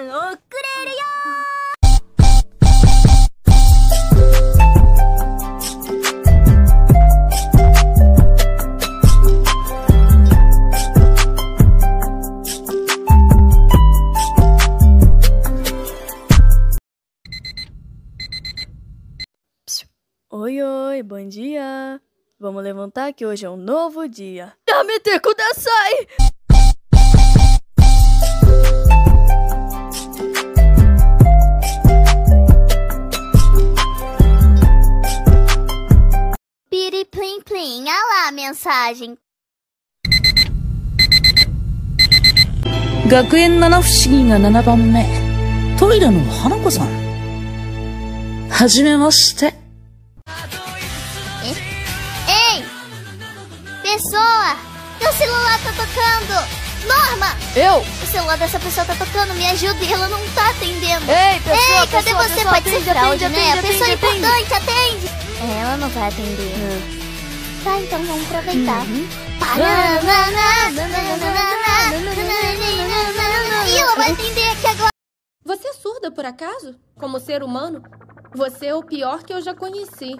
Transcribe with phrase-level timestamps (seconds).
[0.00, 1.02] ん遅れるよ「
[20.38, 22.00] Oi, oi, bom dia.
[22.38, 24.52] Vamos levantar que hoje é um novo dia.
[24.68, 26.06] Yamete kudasai!
[37.50, 39.18] Piri plim plim, olha lá a mensagem.
[43.08, 45.04] 学園七不思議が7番目
[45.76, 46.88] トイレの花子さん
[48.48, 49.46] はじめまして
[52.28, 52.62] Ei!
[53.82, 54.56] Pessoa!
[55.00, 56.34] Meu celular tá tocando!
[56.86, 57.34] Norma!
[57.56, 57.78] Eu?
[57.78, 61.10] O celular dessa pessoa tá tocando, me ajuda e ela não tá atendendo.
[61.10, 62.34] Ei, pessoa, Ei, cadê pessoa, você?
[62.34, 63.52] pessoa, Pode atende, ser fraude, atende, né?
[63.52, 65.06] atende, a pessoa atende, importante, atende!
[65.40, 67.06] É, ela não vai atender.
[67.63, 68.83] Tá, então vamos aproveitar.
[73.67, 74.89] E ela vai atender aqui agora.
[75.45, 76.75] Você é surda por acaso?
[76.97, 77.83] Como ser humano?
[78.33, 80.15] Você é o pior que eu já conheci.